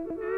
Metal 0.00 0.37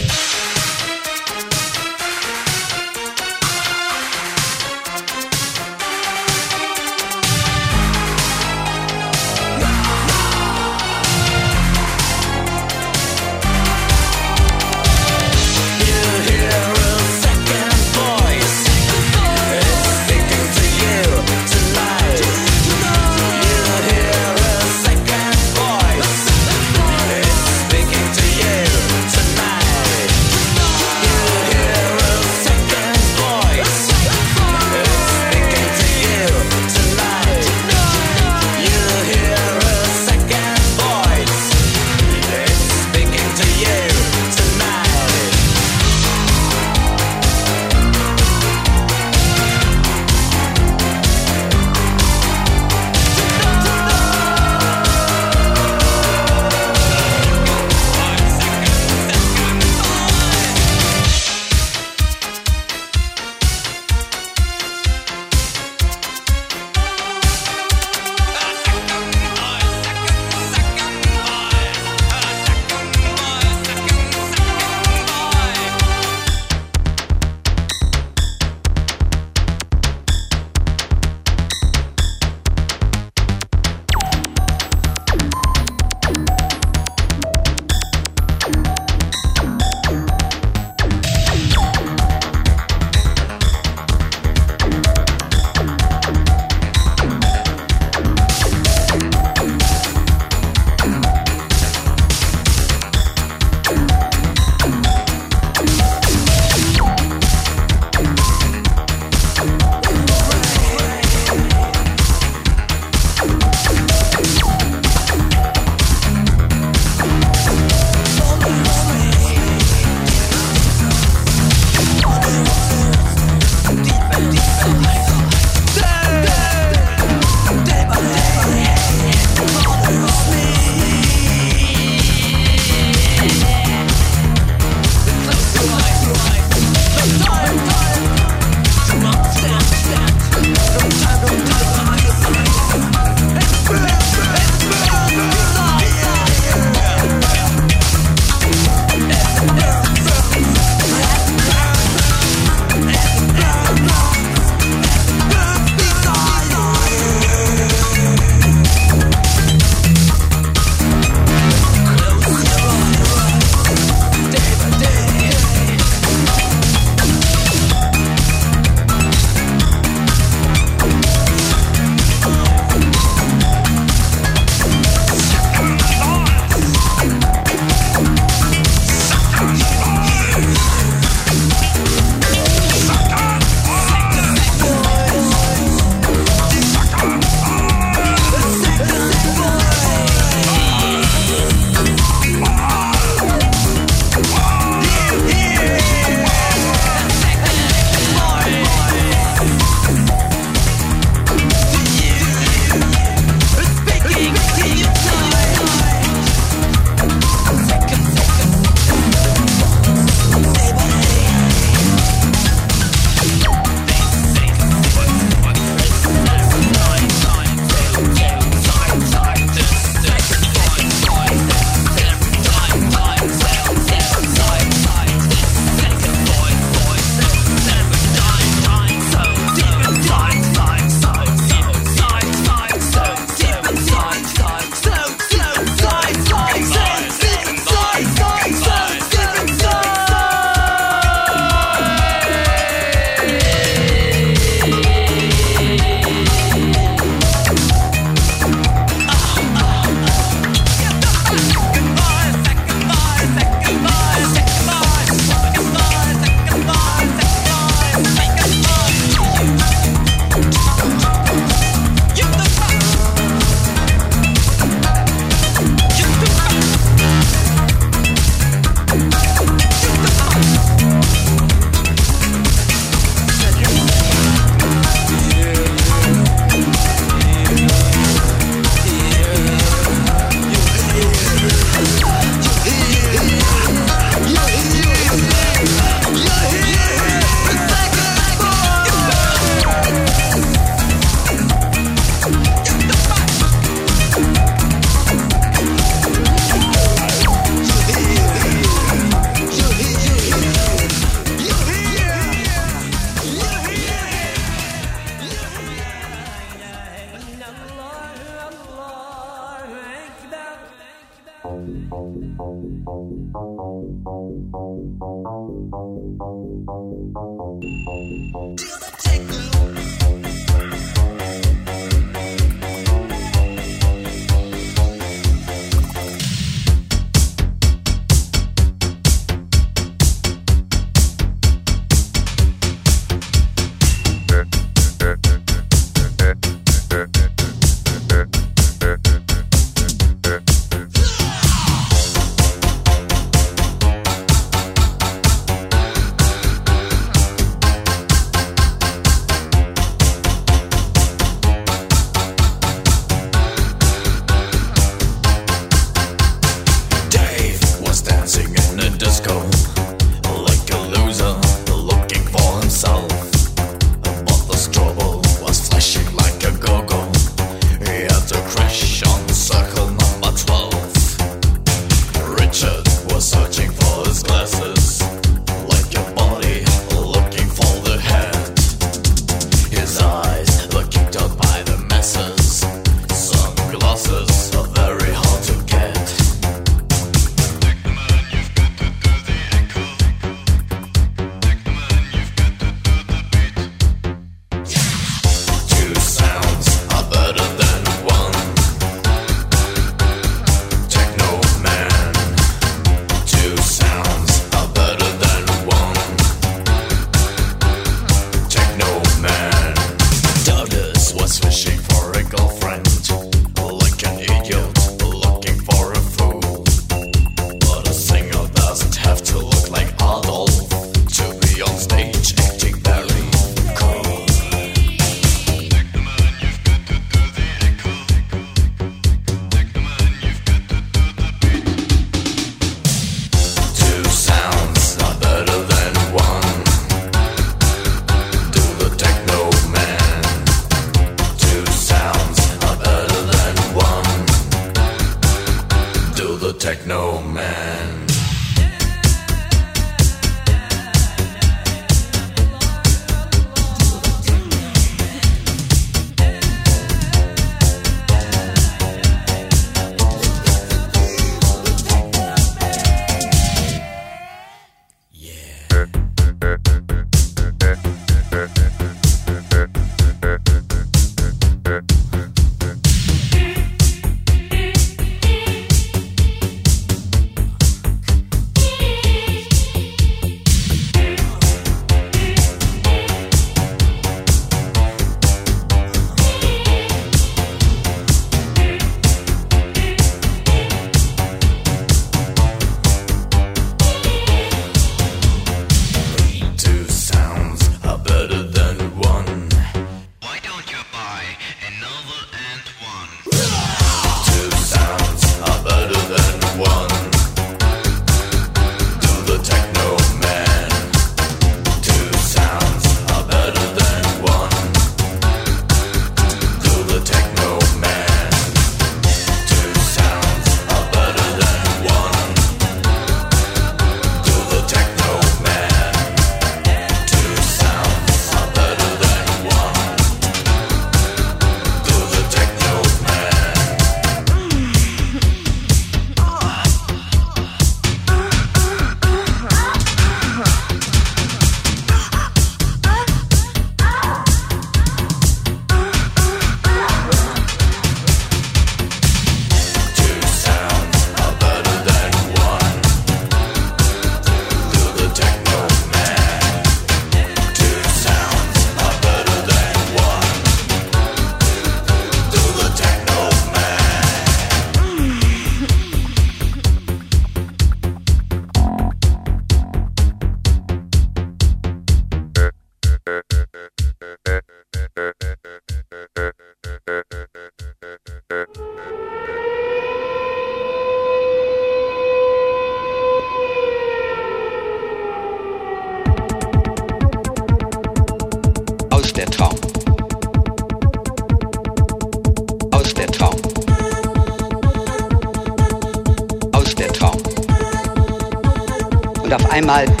Saddam 599.71 600.00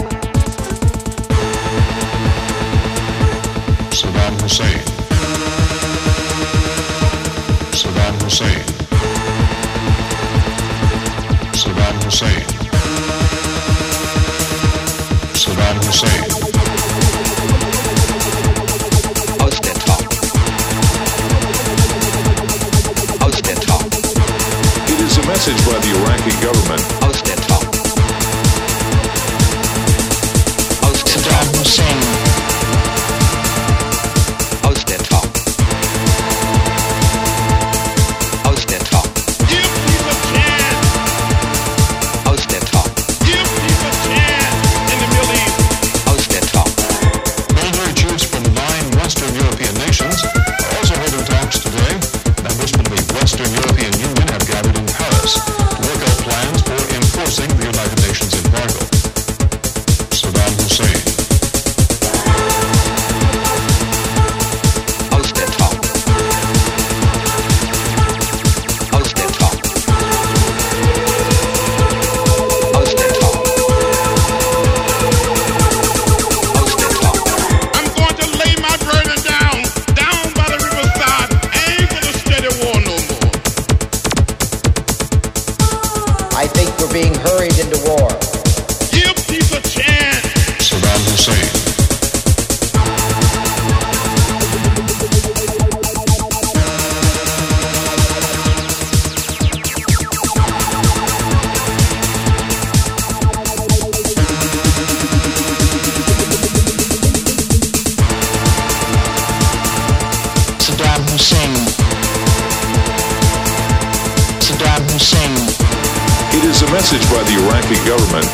message 116.91 117.09
by 117.09 117.23
the 117.23 117.35
Iraqi 117.39 117.79
government. 117.87 118.27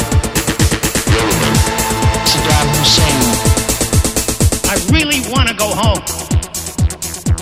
Government. 1.14 1.58
Saddam 2.26 2.68
Hussein. 2.80 3.20
I 4.66 4.76
really 4.90 5.22
want 5.30 5.48
to 5.50 5.56
go 5.56 5.70
home, 5.70 6.02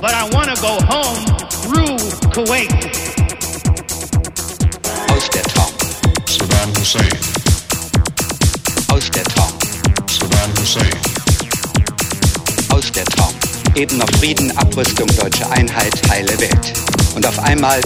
but 0.02 0.14
I 0.14 0.28
want 0.34 0.50
to 0.52 0.58
go 0.62 0.76
home 0.92 1.24
through 1.64 1.96
Kuwait. 2.36 2.72
Aus 5.10 5.30
der 5.30 5.44
Traum. 5.44 5.72
Saddam 6.28 6.70
Hussein. 6.80 7.10
Aus 8.90 9.10
der 9.12 9.24
Traum. 9.24 9.54
Saddam 10.08 10.52
Hussein. 10.60 10.90
Aus 12.70 12.92
der 12.92 13.06
Traum. 13.06 13.34
Eben 13.76 13.98
noch 13.98 14.10
Frieden, 14.20 14.52
Abrüstung, 14.58 15.08
deutsche 15.16 15.50
Einheit, 15.52 15.94
heile 16.10 16.38
Welt. 16.40 16.74
Und 17.16 17.26
auf 17.26 17.40
einmal 17.40 17.80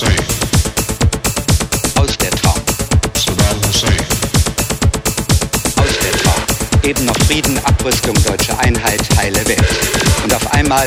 Aus 0.00 0.06
der 2.18 2.30
Traum. 2.30 2.54
Eben 6.84 7.04
noch 7.04 7.16
Frieden, 7.26 7.58
Abrüstung, 7.64 8.14
deutsche 8.22 8.56
Einheit, 8.60 9.00
heile 9.16 9.44
Welt. 9.48 9.64
Und 10.22 10.32
auf 10.32 10.54
einmal 10.54 10.86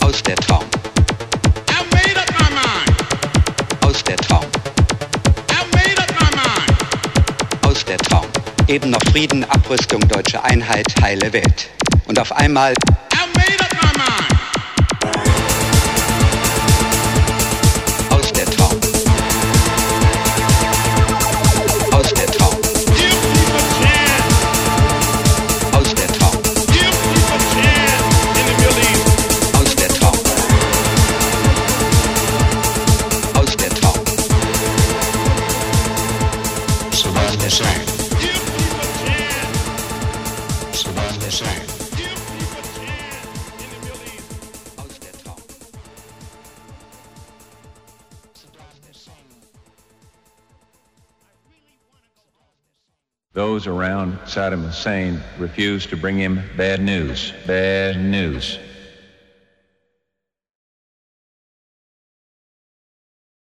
aus 0.00 0.22
der 0.22 0.36
Traum. 0.36 0.64
Aus 3.80 4.04
der 4.04 4.16
Traum. 4.18 4.44
Aus 7.62 7.84
der 7.86 7.96
Traum. 7.98 8.26
Eben 8.66 8.90
noch 8.90 9.02
Frieden, 9.10 9.44
Abrüstung, 9.44 10.06
deutsche 10.08 10.44
Einheit, 10.44 10.86
heile 11.00 11.32
Welt. 11.32 11.70
Und 12.06 12.18
auf 12.18 12.32
einmal... 12.32 12.74
those 53.60 53.66
around 53.66 54.18
Saddam 54.20 54.64
Hussein 54.64 55.20
refused 55.36 55.90
to 55.90 55.96
bring 55.96 56.16
him 56.16 56.40
bad 56.56 56.80
news, 56.80 57.34
bad 57.46 58.00
news. 58.00 58.58